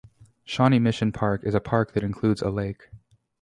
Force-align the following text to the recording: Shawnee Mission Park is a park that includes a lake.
Shawnee 0.43 0.79
Mission 0.79 1.11
Park 1.11 1.41
is 1.43 1.53
a 1.53 1.59
park 1.59 1.93
that 1.93 2.01
includes 2.01 2.41
a 2.41 2.49
lake. 2.49 2.89